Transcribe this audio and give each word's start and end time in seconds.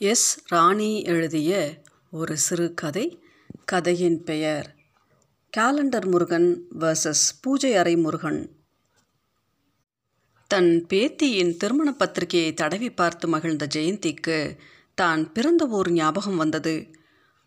S. 0.00 0.38
ராணி 0.46 1.02
எழுதிய 1.02 1.82
ஒரு 2.10 2.36
சிறுகதை 2.36 3.22
கதையின் 3.64 4.24
பெயர் 4.24 4.76
கேலண்டர் 5.56 6.06
முருகன் 6.06 6.66
வர்சஸ் 6.78 7.24
பூஜை 7.40 7.74
அறை 7.74 7.96
முருகன் 7.96 8.56
தன் 10.48 10.86
பேத்தியின் 10.88 11.56
திருமண 11.56 11.92
பத்திரிகையை 11.92 12.54
தடவி 12.54 12.90
பார்த்து 12.90 13.28
மகிழ்ந்த 13.28 13.66
ஜெயந்திக்கு 13.74 14.58
தான் 14.94 15.32
பிறந்த 15.32 15.66
ஊர் 15.66 15.90
ஞாபகம் 15.90 16.36
வந்தது. 16.36 16.90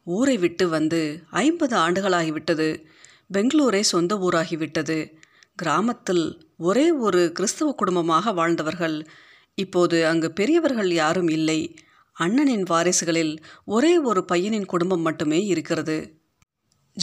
ஊரை 0.03 0.37
விட்டு 0.37 0.69
வந்து 0.69 1.21
ஐம்பது 1.29 1.75
ஆண்டுகளாகிவிட்டது 1.75 2.85
பெங்களூரே 3.33 3.79
சொந்த 3.79 4.15
ஊராகிவிட்டது 4.15 5.13
கிராமத்தில் 5.55 6.39
ஒரே 6.57 6.91
ஒரு 6.91 7.31
கிறிஸ்தவ 7.31 7.71
குடும்பமாக 7.71 8.31
வாழ்ந்தவர்கள். 8.31 9.07
இப்போது 9.55 10.05
அங்கு 10.05 10.31
பெரியவர்கள் 10.31 10.91
யாரும் 10.91 11.27
இல்லை. 11.27 11.75
அண்ணனின் 12.19 12.65
வாரிசுகளில் 12.69 13.37
ஒரே 13.65 13.97
ஒரு 13.97 14.25
பையனின் 14.31 14.65
குடும்பம் 14.65 15.01
மட்டுமே 15.01 15.45
இருக்கிறது. 15.45 16.21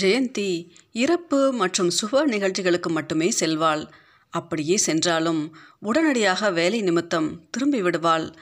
ஜெயந்தி 0.00 0.70
இறப்பு 0.92 1.52
மற்றும் 1.52 1.90
சுப 1.90 2.24
நிகழ்ச்சிகளுக்கு 2.24 2.90
மட்டுமே 2.90 3.32
செல்வாள். 3.40 3.90
அப்படியே 4.30 4.76
சென்றாலும் 4.76 5.56
உடனடியாக 5.80 6.50
வேலை 6.50 6.80
நிமித்தம் 6.80 7.48
திரும்பி 7.50 7.82
விடுவாள். 7.82 8.34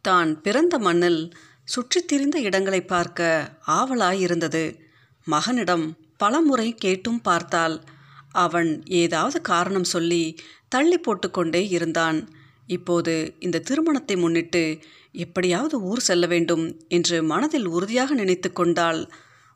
தான் 0.00 0.40
பிறந்த 0.40 0.78
மண்ணில் 0.78 1.30
சுற்றித் 1.64 2.08
திரிந்த 2.08 2.40
இடங்களை 2.40 2.84
பார்க்க 2.84 3.58
ஆவலாயிருந்தது. 3.66 4.78
மகனிடம் 5.24 5.96
பலமுறை 6.16 6.74
கேட்டும் 6.74 7.20
பார்த்தாள். 7.20 7.80
அவன் 8.32 8.84
ஏதாவது 8.86 9.40
காரணம் 9.40 9.84
சொல்லி 9.84 10.34
தள்ளி 10.68 10.98
போட்டுக்கொண்டே 10.98 11.68
இருந்தான். 11.68 12.28
இப்போது 12.66 13.34
இந்த 13.38 13.58
திருமணத்தை 13.58 14.16
முன்னிட்டு 14.16 14.78
எப்படியாவது 15.14 15.80
ஊர் 15.80 16.00
செல்ல 16.00 16.26
வேண்டும் 16.26 16.64
என்று 16.88 17.22
மனதில் 17.22 17.66
உறுதியாக 17.66 18.14
நினைத்து 18.14 18.52
கொண்டால் 18.52 19.00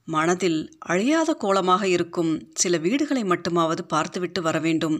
மனதில் 0.05 0.61
அழியாத 0.79 1.35
கோலமாக 1.35 1.83
இருக்கும் 1.89 2.33
சில 2.55 2.79
வீடுகளை 2.79 3.23
மட்டுமாவது 3.23 3.83
பார்த்துவிட்டு 3.89 4.43
வர 4.43 4.59
வேண்டும். 4.59 4.97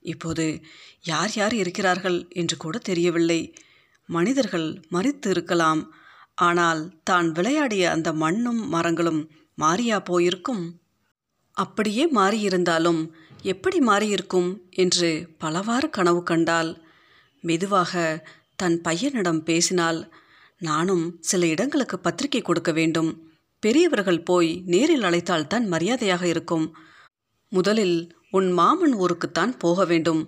இப்போது 0.00 0.60
யார் 1.02 1.32
யார் 1.34 1.54
இருக்கிறார்கள் 1.54 2.28
என்று 2.28 2.56
கூட 2.56 2.78
தெரியவில்லை. 2.78 3.54
மனிதர்கள் 4.08 4.68
மறித்து 4.92 5.28
இருக்கலாம். 5.30 5.92
ஆனால் 6.34 6.82
தான் 7.02 7.28
விளையாடிய 7.32 7.90
அந்த 7.90 8.12
மண்ணும் 8.12 8.68
மரங்களும் 8.68 9.30
மாறியா 9.60 9.98
போயிருக்கும்? 10.04 10.64
அப்படியே 11.52 12.04
மாறியிருந்தாலும் 12.14 13.10
எப்படி 13.42 13.78
மாறியிருக்கும் 13.80 14.50
என்று 14.70 15.28
பலவாறு 15.38 15.90
கனவு 15.90 16.22
கண்டால் 16.22 16.84
மெதுவாக 17.40 17.92
தன் 18.56 18.80
பையனிடம் 18.80 19.40
பேசினால் 19.40 20.00
நானும் 20.60 21.06
சில 21.20 21.46
இடங்களுக்கு 21.46 21.98
பத்திரிகை 21.98 22.42
கொடுக்க 22.42 22.70
வேண்டும். 22.72 23.10
பெரியவர்கள் 23.62 24.22
போய் 24.22 24.50
நேரில் 24.66 25.02
அழைத்தால் 25.02 25.46
தான் 25.46 25.66
மரியாதையாக 25.68 26.26
இருக்கும். 26.26 26.66
முதலில் 27.52 27.98
உன் 28.30 28.48
மாமன் 28.52 28.94
ஊருக்குத்தான் 28.94 29.52
போக 29.58 29.84
வேண்டும். 29.84 30.22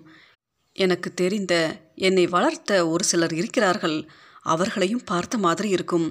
எனக்கு 0.75 1.09
தெரிந்த 1.13 1.53
என்னை 1.95 2.25
வளர்த்த 2.27 2.87
ஒரு 2.87 3.03
சிலர் 3.03 3.33
இருக்கிறார்கள். 3.33 3.97
அவர்களையும் 4.43 5.03
பார்த்த 5.03 5.37
மாதிரி 5.37 5.69
இருக்கும் 5.69 6.07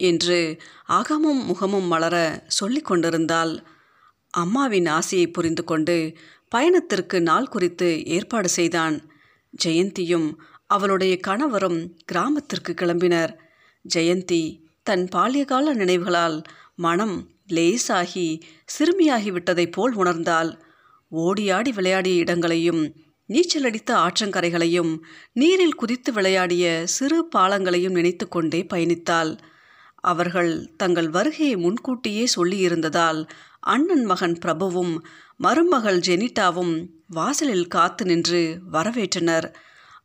என்று 0.00 0.38
அகமும் 0.84 1.42
முகமும் 1.44 1.86
மலர 1.86 2.16
சொல்லி 2.46 2.80
கொண்டிருந்தால் 2.80 3.54
அம்மாவின் 4.34 4.86
ஆசையை 4.86 5.26
புரிந்து 5.30 5.64
கொண்டு 5.64 5.96
பயணத்திற்கு 6.48 7.18
நாள் 7.20 7.48
குறித்து 7.48 7.88
ஏற்பாடு 8.06 8.48
செய்தான். 8.48 8.96
ஜெயந்தியும் 9.64 10.28
அவளுடைய 10.74 11.14
கணவரும் 11.16 11.80
கிராமத்திற்கு 12.04 12.72
கிளம்பினர். 12.72 13.32
ஜெயந்தி 13.94 14.42
தன் 14.86 15.04
பால்யகால 15.14 15.74
நினைவுகளால் 15.74 16.38
மனம் 16.76 17.16
லேசாகி 17.48 18.28
சிறுமியாகிவிட்டதைப் 18.74 19.72
போல் 19.72 19.94
உணர்ந்தாள். 19.96 20.50
ஓடியாடி 21.12 21.70
விளையாடிய 21.72 22.22
இடங்களையும் 22.24 22.82
நீச்சலடித்த 23.28 23.90
ஆற்றங்கரைகளையும் 24.04 24.92
நீரில் 25.32 25.74
குதித்து 25.74 26.12
விளையாடிய 26.12 26.64
சிறு 26.96 27.18
பாலங்களையும் 27.36 27.96
நினைத்து 27.98 28.26
கொண்டே 28.28 28.60
பயணித்தாள். 28.74 29.32
அவர்கள் 30.04 30.52
தங்கள் 30.76 31.08
வருகையை 31.08 31.56
முன்கூட்டியே 31.56 32.24
சொல்லியிருந்ததால் 32.36 33.20
அண்ணன் 33.72 34.04
மகன் 34.04 34.36
பிரபுவும் 34.44 34.94
மருமகள் 35.36 36.00
ஜெனிட்டாவும் 36.08 36.74
வாசலில் 37.08 37.66
காத்து 37.66 38.04
நின்று 38.04 38.42
வரவேற்றனர். 38.72 39.48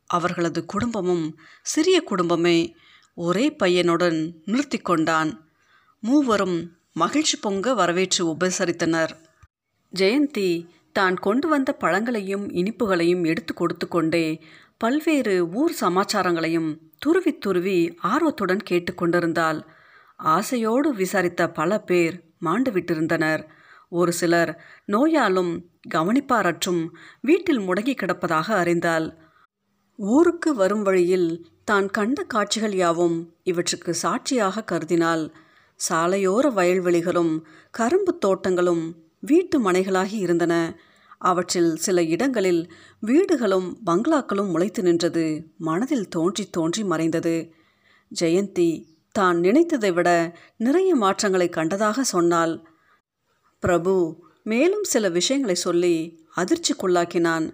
அவர்களது 0.06 0.64
குடும்பமும் 0.64 1.38
சிறிய 1.62 2.02
குடும்பமே 2.02 2.76
ஒரே 3.14 3.56
பையனுடன் 3.62 4.32
நிறுத்தி 4.44 4.78
கொண்டான். 4.78 5.30
மூவரும் 6.00 6.58
மகிழ்ச்சி 6.92 7.36
பொங்க 7.40 7.74
வரவேற்று 7.74 8.22
உபசரித்தனர். 8.26 9.10
ஜெயந்தி 9.92 10.68
தான் 10.92 11.16
கொண்டு 11.16 11.48
வந்த 11.48 11.72
பழங்களையும் 11.72 12.50
இனிப்புகளையும் 12.50 13.26
எடுத்து 13.26 13.54
கொடுத்து 13.54 13.88
கொண்டே 13.88 14.42
பல்வேறு 14.78 15.52
ஊர் 15.52 15.72
சமாச்சாரங்களையும் 15.80 16.70
துருவி 16.98 17.38
துருவி 17.38 17.94
ஆர்வத்துடன் 18.02 18.62
கேட்டுக்கொண்டிருந்தால் 18.70 19.60
ஆசையோடு 20.16 20.94
விசாரித்த 20.94 21.50
பல 21.50 21.80
பேர் 21.80 22.22
மாண்டு 22.38 22.70
விட்டிருந்தனர். 22.70 23.42
ஒரு 23.88 24.12
சிலர் 24.12 24.62
நோயாலும் 24.86 25.52
கவனிப்பாரற்றும் 25.94 26.82
வீட்டில் 27.20 27.60
முடங்கி 27.60 27.94
கிடப்பதாக 27.94 28.48
அறிந்தாள். 28.62 29.06
ஊருக்கு 29.98 30.54
வரும் 30.54 30.82
வழியில் 30.82 31.28
தான் 31.64 31.86
கண்ட 31.86 32.22
காட்சிகள் 32.22 32.74
யாவும் 32.74 33.16
இவற்றுக்கு 33.42 33.94
சாட்சியாக 33.94 34.64
கருதினால் 34.72 35.24
சாலையோர 35.80 36.44
வயல்வெளிகளும் 36.58 37.32
கரும்பு 37.70 38.18
தோட்டங்களும் 38.18 38.84
வீட்டு 39.20 39.70
மனைகளாகி 39.70 40.18
இருந்தன. 40.18 40.54
அவற்றில் 41.18 41.76
சில 41.76 42.02
இடங்களில் 42.04 42.62
வீடுகளும் 43.00 43.68
பங்களாக்களும் 43.86 44.52
முளைத்து 44.54 44.82
நின்றது. 44.82 45.26
மனதில் 45.58 46.08
தோன்றி 46.08 46.44
தோன்றி 46.50 46.82
மறைந்தது. 46.84 47.36
ஜெயந்தி 48.20 48.70
தான் 49.12 49.38
நினைத்ததை 49.40 49.92
விட 49.92 50.36
நிறைய 50.56 50.94
மாற்றங்களை 50.94 51.48
கண்டதாக 51.48 52.00
சொன்னாள் 52.00 52.54
பிரபு 53.62 53.94
மேலும் 54.42 54.84
சில 54.84 55.08
விஷயங்களை 55.08 55.54
சொல்லி 55.54 56.26
அதிர்ச்சிக்குள்ளாக்கினான். 56.36 57.46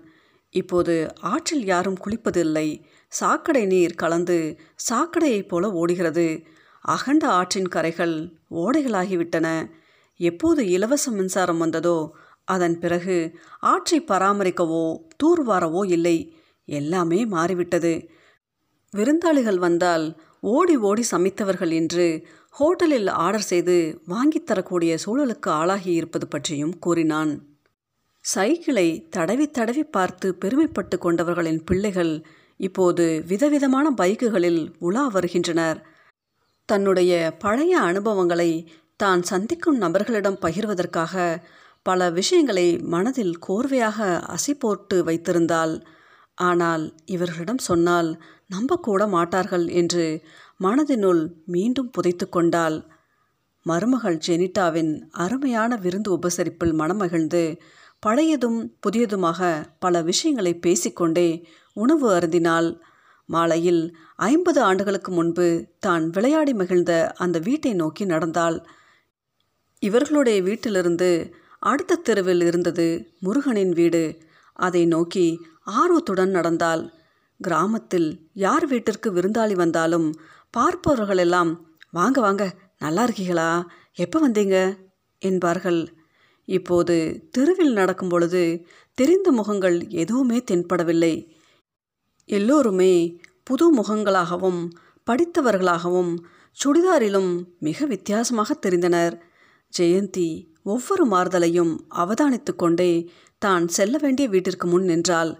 இப்போது 0.52 1.14
ஆற்றில் 1.20 1.64
யாரும் 1.64 1.98
குளிப்பதில்லை. 2.04 2.82
சாக்கடை 3.08 3.66
நீர் 3.66 3.94
கலந்து 3.94 4.56
சாக்கடையைப் 4.90 5.48
போல 5.48 5.70
ஓடுகிறது. 5.72 6.26
அகண்ட 6.80 7.28
ஆற்றின் 7.28 7.68
கரைகள் 7.68 8.14
ஓடைகளாகிவிட்டன. 8.50 9.48
எப்போது 10.16 10.66
இலவச 10.66 11.10
மின்சாரம் 11.10 11.58
வந்ததோ 11.58 12.12
அதன் 12.44 12.78
பிறகு 12.78 13.16
ஆற்றை 13.60 14.00
பராமரிக்கவோ 14.00 14.84
தூர்வாரவோ 15.24 15.86
இல்லை. 15.86 16.16
எல்லாமே 16.64 17.24
மாறிவிட்டது. 17.24 18.08
விருந்தாளிகள் 18.94 19.58
வந்தால் 19.58 20.06
ஓடி 20.40 20.76
ஓடி 20.76 21.04
சமைத்தவர்கள் 21.10 21.72
என்று 21.72 22.26
ஹோட்டலில் 22.58 23.10
ஆர்டர் 23.10 23.40
செய்து 23.40 23.76
வாங்கித்தரக்கூடிய 24.08 24.92
சூழலுக்கு 25.06 25.48
ஆளாகி 25.48 25.92
இருப்பது 25.92 26.28
பற்றியும் 26.28 26.78
கூறினான். 26.78 27.32
சைக்கிளை 28.24 29.08
தடவி 29.08 29.50
தடவி 29.50 29.84
பார்த்து 29.84 30.36
பெருமைப்பட்டு 30.40 30.96
கொண்டவர்களின் 30.96 31.60
பிள்ளைகள் 31.64 32.24
இப்போது 32.56 33.24
விதவிதமான 33.26 33.90
பைக்குகளில் 33.90 34.74
உலா 34.78 35.06
வருகின்றனர். 35.06 35.78
தன்னுடைய 36.68 37.36
பழைய 37.38 37.78
அனுபவங்களை 37.78 38.50
தான் 38.96 39.22
சந்திக்கும் 39.22 39.80
நபர்களிடம் 39.80 40.38
பகிர்வதற்காக 40.40 41.42
பல 41.82 42.10
விஷயங்களை 42.10 42.78
மனதில் 42.78 43.34
கோர்வையாக 43.48 43.98
அசை 44.26 44.54
போட்டு 44.58 45.04
ஆனால் 46.34 46.94
இவர்களிடம் 47.04 47.58
சொன்னால் 47.58 48.22
நம்பக்கூட 48.50 49.08
மாட்டார்கள் 49.08 49.66
என்று 49.66 50.22
மனதினுள் 50.60 51.22
மீண்டும் 51.46 51.90
புதைத்து 51.90 52.28
கொண்டாள். 52.28 52.86
மருமகள் 53.66 54.22
ஜெனிட்டாவின் 54.26 54.92
அருமையான 55.10 55.76
விருந்து 55.76 56.10
உபசரிப்பில் 56.12 56.74
மனமகிழ்ந்து 56.74 57.42
பழையதும் 58.06 58.72
புதியதுமாக 58.86 59.68
பல 59.78 60.02
விஷயங்களை 60.02 60.54
பேசிக்கொண்டே 60.54 61.46
உணவு 61.72 62.18
அருந்தினால் 62.18 62.80
மாலையில் 63.26 63.96
ஐம்பது 64.16 64.62
ஆண்டுகளுக்கு 64.62 65.12
முன்பு 65.12 65.46
தான் 65.78 66.10
விளையாடி 66.10 66.54
மகிழ்ந்த 66.54 67.12
அந்த 67.16 67.38
வீட்டை 67.38 67.72
நோக்கி 67.74 68.04
நடந்தாள். 68.04 68.66
இவர்களுடைய 69.78 70.42
வீட்டிலிருந்து 70.42 71.34
அடுத்த 71.58 71.96
தெருவில் 71.96 72.40
இருந்தது 72.40 73.14
முருகனின் 73.20 73.72
வீடு. 73.72 74.18
அதை 74.52 74.86
நோக்கி 74.86 75.40
ஆர்வத்துடன் 75.64 76.30
நடந்தாள். 76.30 76.82
கிராமத்தில் 77.40 78.30
யார் 78.32 78.66
வீட்டிற்கு 78.66 79.10
விருந்தாளி 79.12 79.54
வந்தாலும் 79.54 80.08
பார்ப்பவர்களெல்லாம் 80.56 81.52
வாங்க 81.90 82.20
வாங்க 82.20 82.54
நல்லா 82.78 83.02
இருக்கீங்களா? 83.02 83.68
எப்போ 83.94 84.28
வந்தீங்க? 84.28 84.78
என்பார்கள். 85.18 85.80
இப்போது 86.52 86.96
தெருவில் 87.30 87.72
நடக்கும் 87.72 88.08
பொழுது 88.08 88.42
தெரிந்த 88.98 89.28
முகங்கள் 89.32 89.78
எதுவுமே 89.88 90.38
தென்படவில்லை. 90.50 91.14
எல்லோருமே 92.28 92.94
புது 93.44 93.66
முகங்களாகவும் 93.76 94.60
படித்தவர்களாகவும் 95.06 96.12
சுடிதாரிலும் 96.56 97.30
மிக 97.58 97.86
வித்தியாசமாக 97.86 98.56
தெரிந்தனர். 98.66 99.14
ஜெயந்தி 99.72 100.28
ஒவ்வொரு 100.64 101.04
மாறுதலையும் 101.06 101.72
அவதானித்து 101.96 102.52
கொண்டே 102.56 102.92
தான் 103.38 103.64
செல்ல 103.68 103.96
வேண்டிய 103.98 104.26
வீட்டிற்கு 104.28 104.66
முன் 104.66 104.84
நின்றாள். 104.84 105.32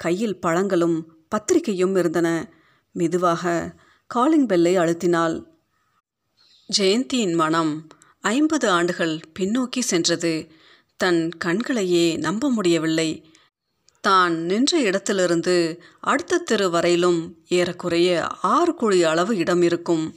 கையில் 0.00 0.40
பழங்களும் 0.40 0.96
பத்திரிகையும் 1.28 1.96
இருந்தன. 1.96 2.28
மெதுவாக 2.94 3.52
காலிங் 4.10 4.46
பெல்லை 4.46 4.72
அழுத்தினாள். 4.78 5.36
ஜெயந்தியின் 6.68 7.34
மனம் 7.34 7.72
ஐம்பது 8.24 8.70
ஆண்டுகள் 8.70 9.20
பின்னோக்கி 9.38 9.78
சென்றது. 9.78 10.48
தன் 10.96 11.30
கண்களையே 11.44 12.16
நம்ப 12.16 12.50
முடியவில்லை. 12.50 13.30
தான் 14.00 14.34
நின்ற 14.38 14.78
இடத்திலிருந்து 14.78 15.82
அடுத்த 16.00 16.38
தெரு 16.38 16.70
வரையிலும் 16.70 17.36
ஏறக்குறைய 17.48 18.26
ஆறு 18.26 18.74
குழி 18.74 19.04
அளவு 19.04 19.36
இடம் 19.36 19.62
இருக்கும். 19.62 20.14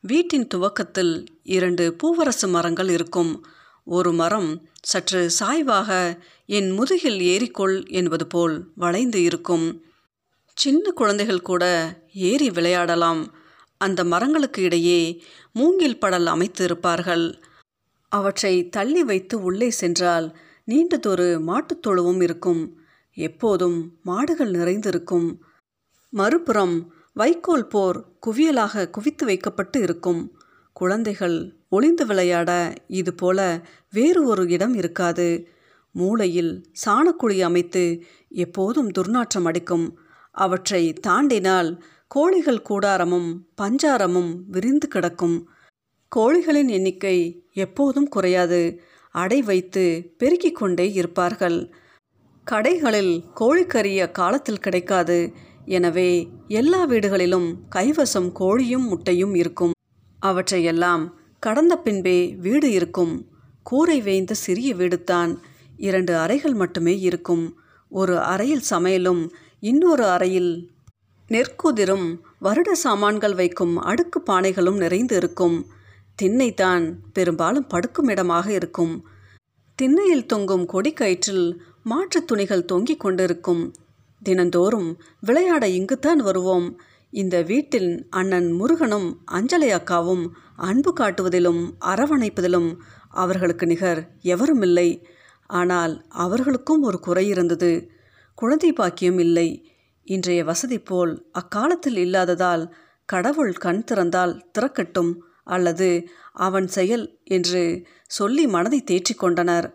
வீட்டின் 0.00 0.46
துவக்கத்தில் 0.46 1.24
இரண்டு 1.42 1.96
பூவரசு 2.02 2.48
மரங்கள் 2.48 2.88
இருக்கும். 2.88 3.46
ஒரு 3.84 4.12
மரம் 4.12 4.68
சற்று 4.82 5.30
சாய்வாக 5.30 6.18
என் 6.46 6.70
முதுகில் 6.70 7.18
ஏறிக்கொள் 7.18 7.88
என்பது 7.88 8.26
போல் 8.26 8.72
வளைந்து 8.74 9.22
இருக்கும். 9.22 9.84
சின்ன 10.54 10.90
குழந்தைகள் 10.90 11.42
கூட 11.42 11.64
ஏறி 12.12 12.50
விளையாடலாம். 12.50 13.34
அந்த 13.78 14.04
மரங்களுக்கு 14.04 14.62
இடையே 14.62 15.22
மூங்கில் 15.52 15.98
படல் 15.98 16.26
அமைத்து 16.26 16.64
இருப்பார்கள் 16.64 17.44
அவற்றை 18.16 18.68
தள்ளி 18.68 19.04
வைத்து 19.04 19.42
உள்ளே 19.42 19.70
சென்றால் 19.70 20.36
நீண்டதொரு 20.66 21.40
மாட்டுத் 21.40 21.86
தொழுவும் 21.86 22.22
இருக்கும். 22.22 22.78
எப்போதும் 23.14 23.98
மாடுகள் 24.02 24.50
நிறைந்திருக்கும். 24.50 25.44
மறுபுறம் 26.10 26.92
வைக்கோல் 27.14 27.66
போர் 27.66 28.08
குவியலாக 28.26 28.90
குவித்து 28.90 29.24
வைக்கப்பட்டு 29.24 29.80
இருக்கும். 29.80 30.38
குழந்தைகள் 30.72 31.56
ஒளிந்து 31.68 32.06
விளையாட 32.06 32.74
இது 32.86 33.14
போல 33.14 33.66
வேறு 33.90 34.24
ஒரு 34.24 34.48
இடம் 34.48 34.74
இருக்காது. 34.74 35.48
மூளையில் 35.92 36.70
சாணக்குழி 36.86 37.40
அமைத்து 37.40 38.02
எப்போதும் 38.28 38.90
துர்நாற்றம் 38.98 39.44
அடிக்கும். 39.44 39.98
அவற்றை 40.30 40.92
தாண்டினால் 41.06 41.80
கோழிகள் 42.08 42.66
கூடாரமும் 42.70 43.32
பஞ்சாரமும் 43.62 44.34
விரிந்து 44.46 44.88
கிடக்கும். 44.88 45.48
கோழிகளின் 46.16 46.68
எண்ணிக்கை 46.68 47.46
எப்போதும் 47.52 48.08
குறையாது. 48.08 48.80
அடை 49.10 49.42
வைத்து 49.42 50.14
பெருக்கிக் 50.18 50.54
கொண்டே 50.54 50.92
இருப்பார்கள். 50.92 51.72
கடைகளில் 52.50 53.22
கோழிக்கறிய 53.40 54.10
காலத்தில் 54.10 54.58
கிடைக்காது. 54.58 55.32
எனவே 55.64 56.28
எல்லா 56.48 56.86
வீடுகளிலும் 56.86 57.54
கைவசம் 57.74 58.30
கோழியும் 58.40 58.86
முட்டையும் 58.88 59.34
இருக்கும். 59.34 59.70
அவற்றையெல்லாம் 60.20 61.18
கடந்த 61.38 61.78
பின்பே 61.78 62.34
வீடு 62.36 62.70
இருக்கும். 62.70 63.14
கூரை 63.62 64.00
வேய்ந்த 64.00 64.34
சிறிய 64.34 64.74
வீடுதான். 64.74 65.42
இரண்டு 65.76 66.16
அறைகள் 66.16 66.54
மட்டுமே 66.54 66.98
இருக்கும். 66.98 67.56
ஒரு 67.88 68.18
அறையில் 68.18 68.68
சமையலும் 68.70 69.30
இன்னொரு 69.60 70.04
அறையில் 70.04 70.70
நெற்குதிரும் 71.28 72.08
வருட 72.38 72.74
சாமான்கள் 72.74 73.34
வைக்கும் 73.34 73.76
அடுக்கு 73.76 74.22
பானைகளும் 74.26 74.76
நிறைந்து 74.76 75.16
இருக்கும். 75.16 75.66
திண்ணைதான் 76.22 76.94
பெரும்பாலும் 77.12 77.66
படுக்கும் 77.66 78.08
இடமாக 78.08 78.52
இருக்கும். 78.52 79.06
திண்ணையில் 79.74 80.26
தொங்கும் 80.26 80.68
கொடிக்கயிற்றில் 80.68 81.58
மாற்றுத் 81.84 82.26
துணிகள் 82.26 82.64
தொங்கிக் 82.64 83.00
கொண்டிருக்கும். 83.00 83.74
தினந்தோறும் 84.22 85.00
விளையாட 85.20 85.68
இங்குத்தான் 85.68 86.18
வருவோம். 86.18 86.80
இந்த 87.10 87.42
வீட்டில் 87.42 88.06
அண்ணன் 88.10 88.52
முருகனும் 88.52 89.22
அஞ்சலை 89.30 89.70
அக்காவும் 89.70 90.28
அன்பு 90.56 90.92
காட்டுவதிலும் 91.00 91.70
அரவணைப்பதிலும் 91.80 92.76
அவர்களுக்கு 93.08 93.66
நிகர் 93.66 94.08
எவரும் 94.20 94.62
இல்லை. 94.62 95.06
ஆனால் 95.46 96.04
அவர்களுக்கும் 96.08 96.82
ஒரு 96.82 97.00
குறை 97.00 97.26
இருந்தது. 97.26 97.90
குழந்தை 98.34 98.72
பாக்கியம் 98.72 99.18
இல்லை. 99.18 99.70
இன்றைய 100.02 100.44
வசதி 100.44 100.78
போல் 100.78 101.28
அக்காலத்தில் 101.32 101.96
இல்லாததால் 101.96 102.74
கடவுள் 103.04 103.52
கண் 103.52 103.84
திறந்தால் 103.92 104.40
திறக்கட்டும். 104.58 105.12
அல்லது 105.46 105.88
அவன் 106.32 106.66
செயல் 106.66 107.18
என்று 107.24 107.86
சொல்லி 108.06 108.46
மனதை 108.46 108.84
தேற்றிக் 108.84 109.18
கொண்டனர். 109.18 109.68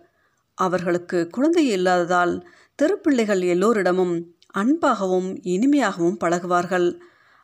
அவர்களுக்கு 0.53 1.27
குழந்தை 1.27 1.67
இல்லாததால் 1.67 2.33
தெருப்பிள்ளைகள் 2.75 3.43
எல்லோரிடமும் 3.53 4.13
அன்பாகவும் 4.57 5.29
இனிமையாகவும் 5.43 6.19
பழகுவார்கள். 6.23 6.87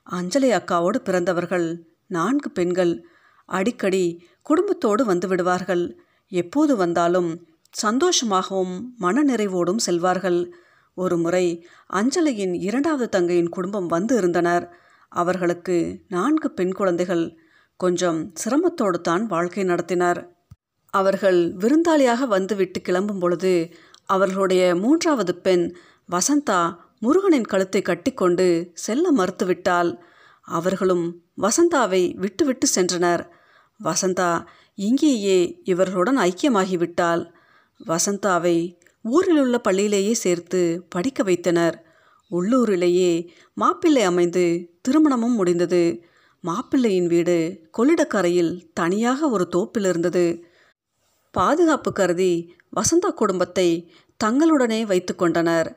அஞ்சலி 0.04 0.50
அக்காவோடு 0.52 0.98
பிறந்தவர்கள் 0.98 1.68
நான்கு 2.08 2.50
பெண்கள் 2.52 2.94
அடிக்கடி 3.46 4.06
குடும்பத்தோடு 4.42 5.06
வந்து 5.06 5.28
விடுவார்கள். 5.28 5.84
எப்போது 6.32 6.76
வந்தாலும் 6.76 7.30
சந்தோஷமாகவும் 7.84 8.76
மனநிறைவோடும் 9.00 9.84
செல்வார்கள். 9.86 10.40
ஒரு 10.98 11.18
முறை 11.18 11.46
அஞ்சலியின் 11.94 12.56
இரண்டாவது 12.60 13.08
தங்கையின் 13.10 13.50
குடும்பம் 13.50 13.86
வந்து 13.86 14.14
இருந்தனர். 14.18 14.66
அவர்களுக்கு 15.12 15.76
நான்கு 16.08 16.48
பெண் 16.52 16.72
குழந்தைகள். 16.72 17.26
கொஞ்சம் 17.78 18.34
சிரமத்தோடு 18.42 19.02
தான் 19.02 19.26
வாழ்க்கை 19.26 19.64
நடத்தினர். 19.64 20.20
அவர்கள் 20.90 21.56
விருந்தாளியாக 21.58 22.28
வந்துவிட்டு 22.28 22.82
கிளம்பும் 22.82 23.20
பொழுது 23.20 23.72
அவர்களுடைய 24.06 24.76
மூன்றாவது 24.76 25.36
பெண் 25.36 25.76
வசந்தா 26.12 26.60
முருகனின் 27.00 27.48
கழுத்தை 27.48 27.82
கட்டிக்கொண்டு 27.82 28.72
செல்ல 28.74 29.12
மறுத்துவிட்டால் 29.12 30.00
அவர்களும் 30.42 31.06
வசந்தாவை 31.42 32.16
விட்டுவிட்டு 32.16 32.68
சென்றனர். 32.76 33.24
வசந்தா 33.84 34.46
இங்கேயே 34.76 35.62
இவர்களுடன் 35.64 36.18
ஐக்கியமாகிவிட்டாள். 36.18 37.24
வசந்தாவை 37.88 38.58
ஊரிலுள்ள 39.06 39.56
பள்ளியிலேயே 39.68 40.12
சேர்த்து 40.12 40.62
படிக்க 40.90 41.24
வைத்தனர். 41.24 41.76
உள்ளூரிலேயே 42.32 43.12
மாப்பிள்ளை 43.54 44.04
அமைந்து 44.04 44.46
திருமணமும் 44.82 45.36
முடிந்தது. 45.36 45.84
மாப்பிள்ளையின் 46.48 47.08
வீடு 47.08 47.68
கொள்ளிடக்கரையில் 47.78 48.52
தனியாக 48.74 49.30
ஒரு 49.30 49.48
தோப்பில் 49.48 49.86
இருந்தது 49.86 50.26
பாதுகாப்பு 51.32 51.92
கருதி 51.94 52.34
வசந்தா 52.76 53.10
குடும்பத்தை 53.14 53.94
தங்களுடனே 54.24 54.86
வைத்து 54.86 55.16
கொண்டனர். 55.16 55.70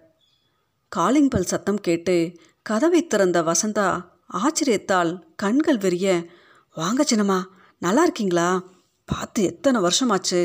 காலிங் 0.88 1.28
பெல் 1.28 1.50
சத்தம் 1.52 1.80
கேட்டு 1.80 2.32
கதவை 2.62 3.06
திறந்த 3.06 3.38
வசந்தா 3.42 3.88
ஆச்சரியத்தால் 4.32 5.12
கண்கள் 5.36 5.78
விரிய 5.78 6.08
வாங்க 6.76 7.04
சின்னம்மா 7.10 7.38
நல்லா 7.78 8.02
இருக்கீங்களா? 8.02 8.48
பார்த்து 9.04 9.42
எத்தனை 9.42 9.78
வருஷமாச்சு? 9.80 10.42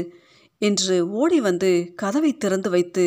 என்று 0.61 0.95
ஓடி 1.11 1.41
வந்து 1.41 1.71
கதவை 1.95 2.37
திறந்து 2.37 2.69
வைத்து 2.69 3.05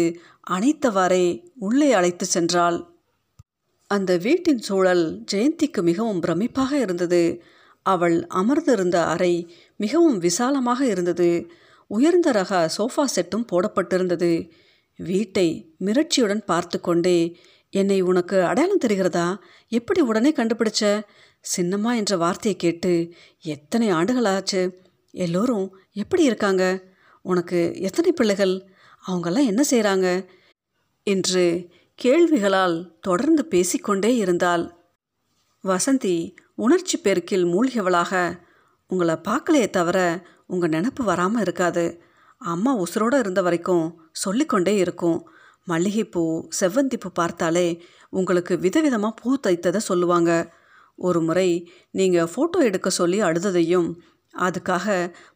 அணைத்தவாறே 0.50 1.24
உள்ளே 1.58 1.92
அழைத்து 1.92 2.26
சென்றாள். 2.34 2.78
அந்த 3.90 4.16
வீட்டின் 4.16 4.58
சூழல் 4.58 5.24
ஜெயந்திக்கு 5.32 5.82
மிகவும் 5.82 6.22
பிரமிப்பாக 6.22 6.72
இருந்தது. 6.72 7.42
அவள் 7.82 8.26
அமர்ந்திருந்த 8.26 9.04
அறை 9.04 9.34
மிகவும் 9.76 10.18
விசாலமாக 10.18 10.80
இருந்தது. 10.86 11.46
உயர்ந்த 11.86 12.30
ரக 12.30 12.70
சோஃபா 12.78 13.04
செட்டும் 13.14 13.46
போடப்பட்டிருந்தது. 13.52 14.50
வீட்டை 14.96 15.74
மிரட்சியுடன் 15.84 16.44
பார்த்து 16.44 16.80
கொண்டே 16.80 17.36
என்னை 17.70 18.00
உனக்கு 18.00 18.42
அடையாளம் 18.42 18.84
தெரிகிறதா? 18.84 19.36
எப்படி 19.68 20.00
உடனே 20.00 20.30
கண்டுபிடிச்ச? 20.30 21.02
சின்னம்மா 21.44 21.94
என்ற 21.96 22.16
வார்த்தையை 22.16 22.60
கேட்டு 22.60 22.92
எத்தனை 23.40 23.92
ஆண்டுகளாச்சு? 23.92 24.62
எல்லோரும் 25.10 25.66
எப்படி 25.92 26.22
இருக்காங்க? 26.22 26.64
உனக்கு 27.22 27.74
எத்தனை 27.78 28.12
பிள்ளைகள்? 28.12 28.54
அவங்கெல்லாம் 29.06 29.46
என்ன 29.46 29.62
செய்கிறாங்க 29.70 30.08
என்று 31.06 31.44
கேள்விகளால் 31.98 32.76
தொடர்ந்து 33.00 33.42
பேசிக்கொண்டே 33.44 34.10
இருந்தாள். 34.16 34.64
வசந்தி 35.64 36.16
உணர்ச்சி 36.54 36.96
பெருக்கில் 36.98 37.46
மூழ்கியவளாக 37.52 38.12
உங்களை 38.90 39.14
பார்க்கலையே 39.28 39.70
தவிர 39.70 39.98
உங்கள் 40.46 40.72
நினப்பு 40.74 41.02
வராமல் 41.04 41.42
இருக்காது. 41.42 41.84
அம்மா 42.40 42.72
உசுரோடு 42.76 43.16
இருந்த 43.18 43.42
வரைக்கும் 43.42 43.86
சொல்லிக்கொண்டே 44.12 44.74
இருக்கும். 44.76 45.18
மல்லிகைப்பூ 45.66 46.22
செவ்வந்திப்பூ 46.60 47.10
பார்த்தாலே 47.12 47.66
உங்களுக்கு 48.08 48.54
விதவிதமாக 48.56 49.18
பூ 49.20 49.30
தைத்ததை 49.46 49.76
சொல்லுவாங்க. 49.76 50.30
ஒரு 50.98 51.20
முறை 51.20 51.48
நீங்கள் 51.90 52.30
ஃபோட்டோ 52.34 52.60
எடுக்க 52.68 52.90
சொல்லி 52.90 53.18
அழுததையும் 53.22 53.88
அதுக்காக 54.34 54.86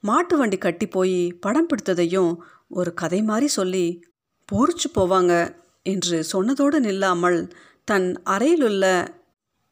மாட்டு 0.00 0.36
வண்டி 0.36 0.58
கட்டி 0.58 0.86
போய் 0.86 1.18
படம் 1.40 1.68
பிடித்ததையும் 1.70 2.30
ஒரு 2.68 2.90
கதை 2.94 3.20
மாதிரி 3.22 3.48
சொல்லி 3.48 3.84
பொறிச்சு 4.48 4.88
போவாங்க. 4.98 5.32
என்று 5.86 6.24
சொன்னதோடு 6.32 6.78
நில்லாமல் 6.80 7.40
தன் 7.84 8.08
அறையிலுள்ள 8.30 8.84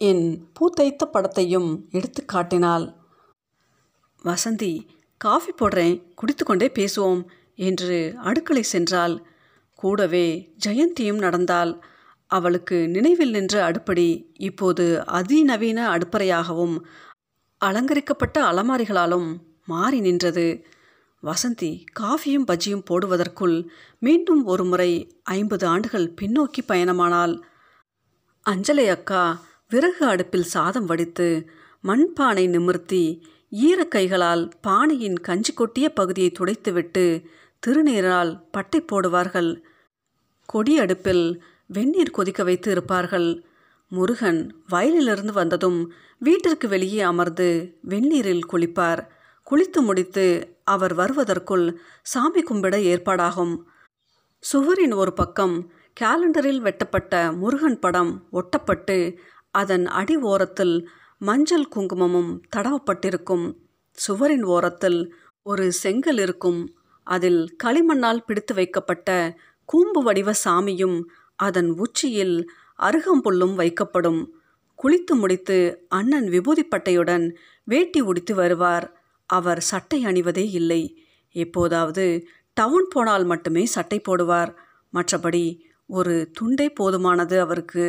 என் 0.00 0.24
பூத்தைத்த 0.52 1.02
படத்தையும் 1.12 1.70
எடுத்து 1.90 2.24
காட்டினாள். 2.24 2.86
வசந்தி 4.24 4.72
காஃபி 5.20 5.52
போடுறேன் 5.52 5.96
குடித்துக்கொண்டே 6.14 6.68
பேசுவோம் 6.78 7.22
என்று 7.54 7.98
அடுக்களை 8.16 8.62
சென்றாள். 8.72 9.14
கூடவே 9.74 10.26
ஜெயந்தியும் 10.66 11.18
நடந்தாள். 11.18 11.72
அவளுக்கு 12.30 12.76
நினைவில் 12.88 13.30
நின்ற 13.30 13.54
அடுப்படி 13.64 14.08
இப்போது 14.38 14.84
அதிநவீன 15.10 15.78
அடுப்பறையாகவும் 15.96 16.76
அலங்கரிக்கப்பட்ட 17.60 18.36
அலமாரிகளாலும் 18.42 19.28
மாறி 19.66 20.00
நின்றது. 20.00 20.46
வசந்தி 21.22 21.84
காஃபியும் 22.00 22.46
பஜ்ஜியும் 22.46 22.86
போடுவதற்குள் 22.90 23.68
மீண்டும் 23.98 24.44
ஒரு 24.44 24.64
முறை 24.64 25.20
ஐம்பது 25.22 25.66
ஆண்டுகள் 25.66 26.14
பின்னோக்கி 26.20 26.62
பயணமானாள். 26.68 27.42
அஞ்சலை 28.46 28.86
அக்கா 28.88 29.44
விறகு 29.68 30.06
அடுப்பில் 30.06 30.42
சாதம் 30.42 30.84
வடித்து 30.84 31.50
மண்பானை 31.84 32.48
நிமிர்த்தி 32.48 33.22
ஈரக்கைகளால் 33.50 34.50
பானையின் 34.60 35.18
கஞ்சி 35.20 35.52
கொட்டிய 35.52 35.88
பகுதியை 35.88 36.32
துடைத்துவிட்டு 36.38 37.24
திருநீரால் 37.66 38.32
பட்டை 38.50 38.84
போடுவார்கள். 38.92 39.62
கொடி 40.46 40.78
அடுப்பில் 40.78 41.42
வெந்நீர் 41.66 42.10
கொதிக்க 42.10 42.42
வைத்து 42.42 42.70
இருப்பார்கள். 42.70 43.44
முருகன் 43.88 44.62
வயலிலிருந்து 44.68 45.32
வந்ததும் 45.32 45.92
வீட்டிற்கு 46.18 46.68
வெளியே 46.68 47.00
அமர்ந்து 47.00 47.78
வெந்நீரில் 47.88 48.48
குளிப்பார். 48.52 49.02
குளித்து 49.50 49.80
முடித்து 49.80 50.56
அவர் 50.64 50.94
வருவதற்குள் 50.94 51.80
சாமி 52.02 52.42
கும்பிட 52.42 52.76
ஏற்பாடாகும். 52.76 53.56
சுவரின் 54.38 54.94
ஒரு 54.94 55.12
பக்கம் 55.12 55.72
கேலண்டரில் 56.00 56.58
வெட்டப்பட்ட 56.58 57.32
முருகன் 57.32 57.78
படம் 57.78 58.28
ஒட்டப்பட்டு 58.32 59.16
அதன் 59.50 59.86
அடி 59.86 60.16
ஓரத்தில் 60.16 60.88
மஞ்சள் 61.18 61.68
குங்குமமும் 61.68 62.42
தடவப்பட்டிருக்கும். 62.56 63.56
சுவரின் 63.90 64.42
ஓரத்தில் 64.42 65.14
ஒரு 65.42 65.72
செங்கல் 65.72 66.18
இருக்கும். 66.18 66.74
அதில் 67.04 67.56
களிமண்ணால் 67.64 68.24
பிடித்து 68.26 68.54
வைக்கப்பட்ட 68.54 69.36
கூம்பு 69.64 70.02
வடிவ 70.02 70.32
சாமியும் 70.44 71.02
அதன் 71.36 71.70
உச்சியில் 71.70 72.50
அருகம்புல்லும் 72.78 73.54
வைக்கப்படும். 73.54 74.26
குளித்து 74.82 75.14
முடித்து 75.14 75.86
அண்ணன் 75.88 76.24
விபூதிப்பட்டையுடன் 76.24 77.34
வேட்டி 77.64 78.00
உடித்து 78.00 78.34
வருவார். 78.34 78.99
அவர் 79.30 79.60
சட்டை 79.60 79.98
அணிவதே 80.04 80.44
இல்லை. 80.50 80.82
எப்போதாவது 81.36 82.04
டவுன் 82.56 82.86
போனால் 82.90 83.24
மட்டுமே 83.24 83.64
சட்டை 83.66 83.98
போடுவார். 84.08 84.52
மற்றபடி 84.94 85.44
ஒரு 85.86 86.14
துண்டே 86.38 86.66
போதுமானது 86.80 87.36
அவருக்கு. 87.38 87.86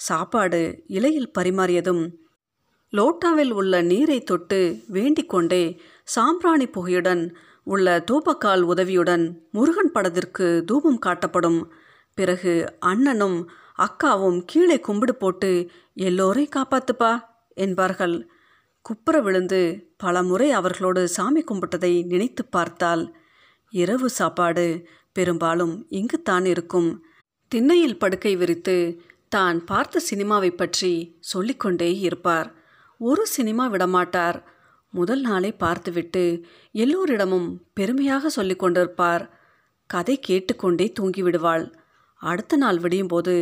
சாப்பாடு 0.00 0.60
இலையில் 0.86 1.34
பரிமாறியதும் 1.38 2.02
லோட்டாவில் 2.92 3.50
உள்ள 3.50 3.80
நீரை 3.82 4.18
தொட்டு 4.20 4.58
வேண்டிக்கொண்டே 4.88 5.62
சாம்பிராணி 6.04 6.66
புகையுடன் 6.66 7.22
உள்ள 7.64 8.04
தூபக்கால் 8.10 8.62
உதவியுடன் 8.62 9.24
முருகன் 9.50 9.92
படத்திற்கு 9.92 10.46
தூபம் 10.66 11.02
காட்டப்படும். 11.06 11.60
பிறகு 12.18 12.54
அண்ணனும் 12.80 13.38
அக்காவும் 13.78 14.38
கீழே 14.46 14.80
கும்பிடு 14.80 15.14
போட்டு 15.14 15.50
எல்லோரையும் 15.94 16.54
காப்பாத்துப்பா 16.56 17.12
என்பார்கள். 17.54 18.16
குப்புற 18.84 19.16
விழுந்து 19.20 19.60
பல 19.96 20.22
முறை 20.22 20.50
அவர்களோடு 20.50 21.08
சாமி 21.08 21.40
கும்பிட்டதை 21.42 21.92
நினைத்து 22.06 22.42
பார்த்தால் 22.44 23.02
இரவு 23.72 24.08
சாப்பாடு 24.10 24.66
பெரும்பாலும் 25.12 25.74
இங்குத்தான் 25.88 26.44
இருக்கும். 26.44 26.88
திண்ணையில் 27.52 27.98
படுக்கை 27.98 28.32
விரித்து 28.36 28.76
தான் 29.28 29.58
பார்த்த 29.64 30.00
சினிமாவை 30.10 30.50
பற்றி 30.50 30.92
சொல்லிக்கொண்டே 31.22 31.90
இருப்பார். 31.98 32.48
ஒரு 33.00 33.26
சினிமா 33.26 33.64
விடமாட்டார். 33.70 34.38
முதல் 34.92 35.20
நாளே 35.20 35.50
பார்த்துவிட்டு 35.52 36.24
எல்லோரிடமும் 36.74 37.48
பெருமையாக 37.74 38.28
சொல்லி 38.28 38.56
கொண்டிருப்பார். 38.56 39.24
கதை 39.90 40.16
கேட்டுக்கொண்டே 40.20 40.92
தூங்கிவிடுவாள். 41.00 41.66
அடுத்த 42.20 42.56
நாள் 42.56 42.78
விடியும்போது 42.78 43.34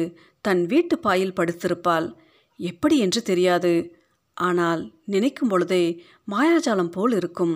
தன் 0.45 0.63
வீட்டு 0.67 0.97
பாயில் 0.99 1.37
படுத்திருப்பாள். 1.41 2.09
எப்படி 2.61 2.99
என்று 2.99 3.23
தெரியாது. 3.23 3.73
ஆனால் 4.37 4.83
நினைக்கும் 5.05 5.49
பொழுதே 5.49 5.85
மாயாஜாலம் 6.29 6.91
போல் 6.91 7.13
இருக்கும். 7.13 7.55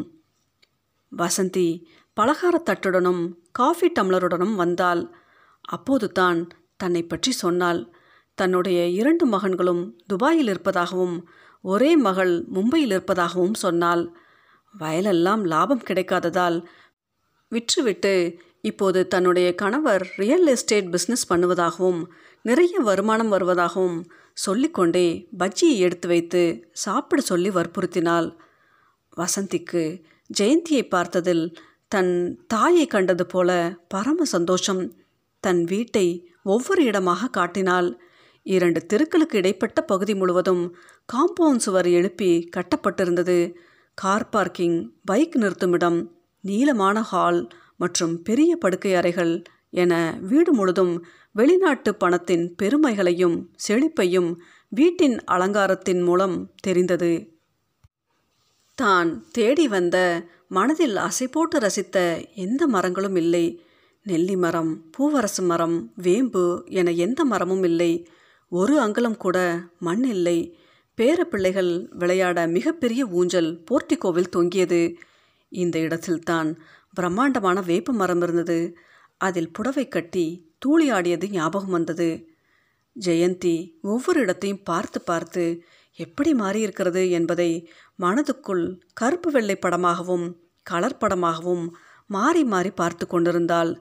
வசந்தி 1.13 1.69
பலகாரத் 2.17 2.67
தட்டுடனும் 2.69 3.23
காஃபி 3.51 3.89
டம்ளருடனும் 3.99 4.55
வந்தாள். 4.55 5.03
அப்போது 5.69 6.13
தான் 6.13 6.41
தன்னை 6.77 7.03
பற்றி 7.03 7.33
சொன்னாள். 7.33 7.81
தன்னுடைய 8.35 8.81
இரண்டு 8.87 9.25
மகன்களும் 9.27 9.83
துபாயில் 10.07 10.47
இருப்பதாகவும் 10.47 11.17
ஒரே 11.65 11.97
மகள் 11.97 12.35
மும்பையில் 12.55 12.93
இருப்பதாகவும் 12.95 13.55
சொன்னாள். 13.55 14.05
வயலெல்லாம் 14.75 15.43
லாபம் 15.45 15.87
கிடைக்காததால் 15.89 16.57
விற்றுவிட்டு 17.53 18.15
இப்போது 18.61 19.01
தன்னுடைய 19.07 19.55
கணவர் 19.55 20.03
ரியல் 20.17 20.47
எஸ்டேட் 20.47 20.89
பிஸ்னஸ் 20.95 21.29
பண்ணுவதாகவும் 21.29 22.01
நிறைய 22.45 22.81
வருமானம் 22.81 23.33
வருவதாகவும் 23.33 23.99
சொல்லிக்கொண்டே 24.45 25.07
பஜ்ஜியை 25.39 25.77
எடுத்து 25.87 26.07
வைத்து 26.09 26.43
சாப்பிட 26.85 27.21
சொல்லி 27.23 27.51
வற்புறுத்தினாள். 27.51 28.29
வசந்திக்கு 29.17 29.83
ஜெயந்தியை 30.31 30.83
பார்த்ததில் 30.95 31.45
தன் 31.93 32.13
தாயை 32.47 32.87
கண்டது 32.87 33.25
போல 33.27 33.51
பரம 33.89 34.25
சந்தோஷம். 34.35 34.83
தன் 35.45 35.63
வீட்டை 35.65 36.07
ஒவ்வொரு 36.45 36.83
இடமாக 36.85 37.31
காட்டினாள். 37.31 37.89
இரண்டு 38.47 38.81
தெருக்களுக்கு 38.87 39.37
இடைப்பட்ட 39.39 39.79
பகுதி 39.83 40.15
முழுவதும் 40.15 40.63
காம்பவுண்ட் 41.09 41.65
சுவர் 41.67 41.89
எழுப்பி 41.91 42.31
கட்டப்பட்டிருந்தது. 42.57 43.39
கார் 43.99 44.29
பார்க்கிங் 44.29 44.79
பைக் 45.05 45.37
நிறுத்துமிடம் 45.37 45.99
நீளமான 46.45 46.99
ஹால் 47.03 47.41
மற்றும் 47.77 48.15
பெரிய 48.23 48.51
படுக்கை 48.57 48.93
அறைகள் 48.95 49.35
என 49.83 49.95
வீடு 50.21 50.53
முழுதும் 50.53 50.95
வெளிநாட்டு 51.33 51.95
பணத்தின் 51.95 52.55
பெருமைகளையும் 52.55 53.51
செழிப்பையும் 53.69 54.37
வீட்டின் 54.69 55.25
அலங்காரத்தின் 55.25 56.03
மூலம் 56.03 56.53
தெரிந்தது. 56.63 57.39
தான் 58.75 59.25
தேடி 59.31 59.69
வந்த 59.69 60.27
மனதில் 60.49 60.97
அசை 60.97 61.27
போட்டு 61.31 61.59
ரசித்த 61.59 62.27
எந்த 62.35 62.67
மரங்களும் 62.67 63.17
இல்லை. 63.17 63.63
நெல்லி 64.03 64.37
மரம் 64.37 64.91
பூவரசு 64.99 65.43
மரம் 65.43 65.93
வேம்பு 65.97 66.65
என 66.67 66.91
எந்த 66.91 67.25
மரமும் 67.25 67.63
இல்லை. 67.63 68.09
ஒரு 68.49 68.81
அங்குலம் 68.81 69.17
கூட 69.17 69.61
மண் 69.79 70.05
இல்லை. 70.05 70.59
பேரப்பிள்ளைகள் 70.97 71.87
விளையாட 71.91 72.47
மிகப்பெரிய 72.47 73.07
ஊஞ்சல் 73.07 73.65
போர்ட்டிகோவில் 73.71 74.29
தொங்கியது. 74.29 74.97
இந்த 75.49 75.79
இடத்தில்தான் 75.79 76.59
பிரம்மாண்டமான 76.95 77.61
வேப்ப 77.61 77.93
மரம் 77.93 78.23
இருந்தது. 78.23 78.77
அதில் 79.19 79.53
புடவை 79.53 79.89
கட்டி 79.89 80.50
தூளி 80.67 80.93
ஆடியது 80.93 81.31
ஞாபகம் 81.31 81.71
வந்தது. 81.71 82.29
ஜெயந்தி 82.97 83.79
ஒவ்வொரு 83.83 84.21
இடத்தையும் 84.21 84.63
பார்த்து 84.63 85.01
பார்த்து 85.01 85.45
எப்படி 85.95 86.35
மாறியிருக்கிறது 86.35 87.11
என்பதை 87.11 87.69
மனதுக்குள் 88.01 88.65
கருப்பு 88.93 89.31
வெள்ளை 89.31 89.57
படமாகவும் 89.57 90.27
கலர் 90.63 91.01
படமாகவும் 91.01 91.69
மாறி 92.07 92.45
மாறி 92.45 92.71
பார்த்து 92.71 93.07
கொண்டிருந்தாள். 93.07 93.73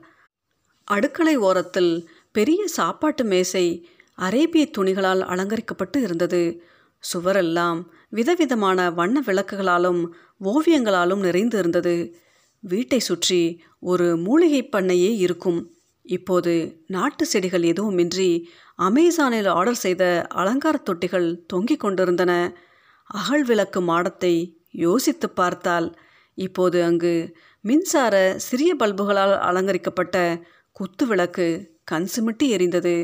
அடுக்களை 0.83 1.35
ஓரத்தில் 1.37 2.09
பெரிய 2.31 2.67
சாப்பாட்டு 2.67 3.23
மேசை 3.23 3.65
அரேபிய 4.15 4.71
துணிகளால் 4.77 5.21
அலங்கரிக்கப்பட்டு 5.21 6.01
இருந்தது. 6.01 6.63
சுவரெல்லாம் 7.13 7.79
விதவிதமான 8.09 8.91
வண்ண 8.91 9.21
விளக்குகளாலும் 9.25 10.01
ஓவியங்களாலும் 10.43 11.19
நிறைந்து 11.19 11.57
இருந்தது. 11.57 11.95
வீட்டை 12.59 12.99
சுற்றி 12.99 13.41
ஒரு 13.79 14.17
மூலிகை 14.17 14.69
பண்ணையே 14.71 15.11
இருக்கும். 15.17 15.59
இப்போது 16.09 16.53
நாட்டு 16.87 17.23
செடிகள் 17.25 17.65
எதுவுமின்றி 17.71 18.29
அமேசானில் 18.79 19.49
ஆர்டர் 19.49 19.81
செய்த 19.85 20.03
அலங்கார 20.35 20.75
தொட்டிகள் 20.83 21.27
தொங்கிக் 21.45 21.79
கொண்டிருந்தன. 21.79 22.33
அகல் 23.09 23.43
விளக்கு 23.43 23.79
மாடத்தை 23.81 24.33
யோசித்து 24.77 25.27
பார்த்தால் 25.29 25.87
இப்போது 26.37 26.77
அங்கு 26.83 27.13
மின்சார 27.63 28.15
சிறிய 28.37 28.71
பல்புகளால் 28.75 29.35
அலங்கரிக்கப்பட்ட 29.39 30.17
குத்து 30.75 31.05
விளக்கு 31.07 31.47
கண் 31.83 32.09
சிமிட்டி 32.15 32.47
எரிந்தது. 32.55 32.95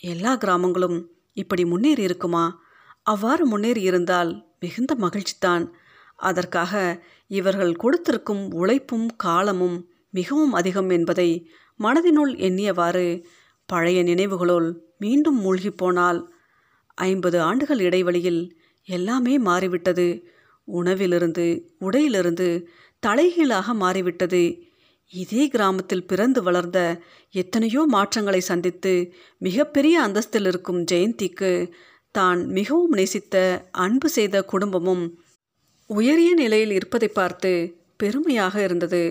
எல்லா 0.00 0.32
கிராமங்களும் 0.36 0.98
இப்படி 1.36 1.64
முன்னேறி 1.64 2.02
இருக்குமா? 2.02 2.44
அவ்வாறு 3.02 3.44
முன்னேறி 3.46 3.82
இருந்தால் 3.82 4.30
மிகுந்த 4.60 4.92
மகிழ்ச்சிதான். 5.00 5.64
அதற்காக 6.20 6.72
இவர்கள் 7.30 7.74
கொடுத்திருக்கும் 7.76 8.44
உழைப்பும் 8.52 9.08
காலமும் 9.16 9.78
மிகவும் 10.10 10.52
அதிகம் 10.52 10.90
என்பதை 10.90 11.30
மனதினுள் 11.80 12.32
எண்ணியவாறு 12.46 13.06
பழைய 13.68 14.02
நினைவுகளுள் 14.02 14.68
மீண்டும் 14.98 15.38
மூழ்கி 15.40 15.70
போனால் 15.70 16.20
ஐம்பது 16.98 17.38
ஆண்டுகள் 17.40 17.78
இடைவெளியில் 17.78 18.42
எல்லாமே 18.88 19.34
மாறிவிட்டது. 19.38 20.08
உணவிலிருந்து 20.68 21.46
உடையிலிருந்து 21.80 22.48
தலைகீழாக 23.02 23.74
மாறிவிட்டது. 23.74 24.42
இதே 25.12 25.42
கிராமத்தில் 25.48 26.06
பிறந்து 26.06 26.40
வளர்ந்த 26.42 26.78
எத்தனையோ 27.34 27.82
மாற்றங்களை 27.88 28.40
சந்தித்து 28.40 28.92
மிகப்பெரிய 29.38 29.94
அந்தஸ்தில் 30.06 30.46
இருக்கும் 30.46 30.80
ஜெயந்திக்கு 30.90 31.52
தான் 32.14 32.40
மிகவும் 32.48 32.90
நேசித்த 32.90 33.36
அன்பு 33.84 34.08
செய்த 34.08 34.36
குடும்பமும் 34.42 35.04
உயரிய 35.90 36.30
நிலையில் 36.34 36.70
இருப்பதை 36.70 37.08
பார்த்து 37.08 37.52
பெருமையாக 37.96 38.54
இருந்தது. 38.62 39.02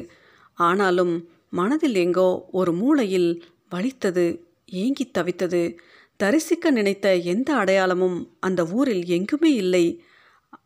ஆனாலும் 0.57 1.13
மனதில் 1.57 1.95
எங்கோ 1.95 2.45
ஒரு 2.51 2.71
மூளையில் 2.73 3.43
வலித்தது 3.69 4.25
ஏங்கி 4.65 5.11
தவித்தது. 5.17 5.77
தரிசிக்க 6.17 6.71
நினைத்த 6.71 7.15
எந்த 7.15 7.55
அடையாளமும் 7.55 8.17
அந்த 8.39 8.65
ஊரில் 8.65 9.05
எங்குமே 9.05 9.53
இல்லை. 9.53 9.85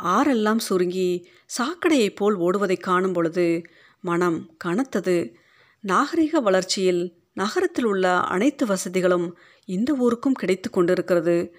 ஆறெல்லாம் 0.04 0.58
சுருங்கி 0.58 1.10
சாக்கடையைப் 1.58 2.16
போல் 2.16 2.38
ஓடுவதைக் 2.38 2.84
காணும் 2.84 3.14
பொழுது 3.14 3.62
மனம் 4.02 4.38
கனத்தது. 4.64 5.34
நாகரிக 5.80 6.40
வளர்ச்சியில் 6.40 7.02
நகரத்தில் 7.34 7.86
உள்ள 7.86 8.20
அனைத்து 8.20 8.66
வசதிகளும் 8.66 9.38
இந்த 9.66 9.94
ஊருக்கும் 9.94 10.34
கிடைத்து 10.34 10.70
கொண்டிருக்கிறது. 10.70 11.56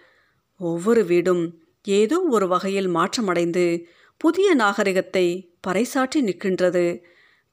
ஒவ்வொரு 0.59 1.05
வீடும் 1.05 1.63
ஏதோ 1.85 2.21
ஒரு 2.31 2.49
வகையில் 2.49 2.89
மாற்றமடைந்து 2.89 3.83
புதிய 4.17 4.55
நாகரிகத்தை 4.55 5.55
பறைசாற்றி 5.67 6.21
நிற்கின்றது. 6.21 7.01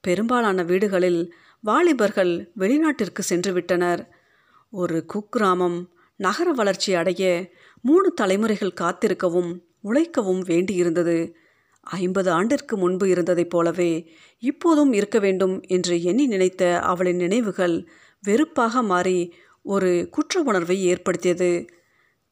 பெரும்பாலான 0.00 0.62
வீடுகளில் 0.62 1.34
வாலிபர்கள் 1.60 2.52
வெளிநாட்டிற்கு 2.58 3.20
சென்று 3.20 3.52
விட்டனர். 3.52 4.08
ஒரு 4.72 5.04
குக்கிராமம் 5.12 5.78
நகர 6.16 6.52
வளர்ச்சி 6.52 6.94
அடைய 6.94 7.50
மூணு 7.80 8.12
தலைமுறைகள் 8.12 8.78
காத்திருக்கவும் 8.80 9.50
உழைக்கவும் 9.84 10.42
வேண்டியிருந்தது. 10.46 11.32
ஐம்பது 11.84 12.30
ஆண்டிற்கு 12.30 12.76
முன்பு 12.76 13.08
இருந்ததைப் 13.08 13.50
போலவே 13.50 14.10
இப்போதும் 14.38 14.92
இருக்க 14.92 15.18
வேண்டும் 15.18 15.60
என்று 15.66 16.02
எண்ணி 16.02 16.26
நினைத்த 16.26 16.80
அவளின் 16.80 17.16
நினைவுகள் 17.16 17.76
வெறுப்பாக 18.24 18.82
மாறி 18.82 19.34
ஒரு 19.62 20.08
குற்ற 20.10 20.42
உணர்வை 20.42 20.76
ஏற்படுத்தியது. 20.84 21.52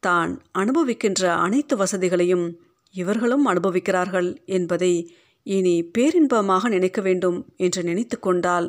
தான் 0.02 0.32
அனுபவிக்கின்ற 0.58 1.22
அனைத்து 1.36 1.76
வசதிகளையும் 1.76 2.46
இவர்களும் 2.94 3.46
அனுபவிக்கிறார்கள் 3.46 4.28
என்பதை 4.44 4.92
இனி 5.46 5.90
பேரின்பமாக 5.98 6.68
நினைக்க 6.68 7.00
வேண்டும் 7.00 7.38
என்று 7.56 7.82
நினைத்து 7.82 8.16
கொண்டாள் 8.18 8.68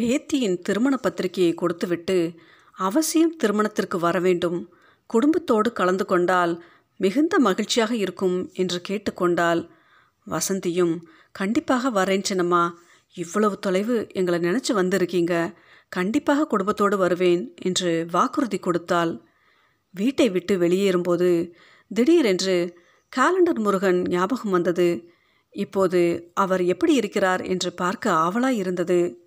பேத்தியின் 0.00 0.58
திருமண 0.60 0.96
பத்திரிகையை 0.96 1.54
கொடுத்துவிட்டு 1.54 2.34
அவசியம் 2.72 3.36
திருமணத்திற்கு 3.36 3.98
வர 3.98 4.20
வேண்டும். 4.20 4.70
குடும்பத்தோடு 5.06 5.72
கலந்து 5.72 6.04
கொண்டால் 6.04 6.62
மிகுந்த 6.96 7.38
மகிழ்ச்சியாக 7.38 7.94
இருக்கும் 7.94 8.50
என்று 8.52 8.80
கேட்டுக்கொண்டால் 8.88 9.68
வசந்தியும் 10.30 10.94
கண்டிப்பாக 11.32 11.90
வரேன் 11.90 12.24
சின்னம்மா. 12.28 12.70
இவ்வளவு 13.14 13.58
தொலைவு 13.58 14.06
எங்களை 14.12 14.38
நினச்சி 14.38 14.72
வந்திருக்கீங்க. 14.74 15.54
கண்டிப்பாக 15.88 16.46
குடும்பத்தோடு 16.46 16.96
வருவேன் 16.96 17.54
என்று 17.62 18.06
வாக்குறுதி 18.10 18.58
கொடுத்தாள். 18.58 19.22
வீட்டை 19.90 20.30
விட்டு 20.30 20.58
வெளியேறும்போது 20.58 21.52
திடீரென்று 21.90 22.76
காலண்டர் 23.12 23.60
முருகன் 23.60 24.02
ஞாபகம் 24.08 24.50
வந்தது. 24.50 25.10
இப்போது 25.50 26.30
அவர் 26.34 26.62
எப்படி 26.64 26.94
இருக்கிறார் 26.94 27.42
என்று 27.42 27.72
பார்க்க 27.72 28.12
ஆவலாய் 28.12 28.56
இருந்தது. 28.56 29.21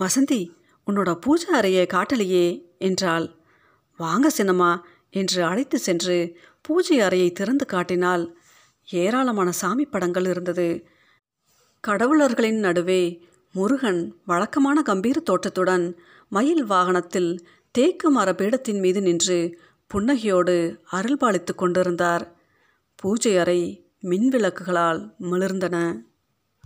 வசந்தி 0.00 0.40
உன்னோட 0.86 1.10
பூஜை 1.14 1.48
அறையை 1.54 1.86
காட்டலையே 1.86 2.46
என்றாள். 2.78 3.26
வாங்க 3.96 4.30
சின்னம்மா 4.36 4.72
என்று 5.10 5.44
அழைத்து 5.44 5.78
சென்று 5.78 6.36
பூஜை 6.60 7.00
அறையை 7.00 7.32
திறந்து 7.32 7.66
காட்டினால் 7.66 8.24
ஏராளமான 8.88 9.50
சாமி 9.50 9.84
படங்கள் 9.84 10.26
இருந்தது. 10.26 10.68
கடவுளர்களின் 11.88 12.58
நடுவே 12.58 13.02
முருகன் 13.52 14.00
வழக்கமான 14.24 14.82
கம்பீர 14.82 15.20
தோற்றத்துடன் 15.20 15.86
மயில் 16.28 16.64
வாகனத்தில் 16.64 17.30
தேக்கு 17.74 18.10
மர 18.10 18.28
பீடத்தின் 18.32 18.80
மீது 18.80 19.00
நின்று 19.02 19.38
புன்னகையோடு 19.90 20.56
அருள்பாலித்து 20.92 21.54
கொண்டிருந்தார். 21.54 22.24
பூஜை 22.94 23.38
அறை 23.38 23.60
மின் 24.00 24.28
விளக்குகளால் 24.28 25.00
மிளிர்ந்தன. 25.20 25.76